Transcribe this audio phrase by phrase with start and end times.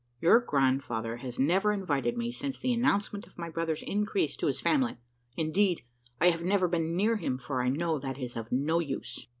[0.19, 4.59] Your grandfather has never invited me, since the announcement of my brother's increase to his
[4.59, 4.97] family.
[5.37, 5.83] Indeed,
[6.19, 9.27] I have never been near him, for I know that it is of no use."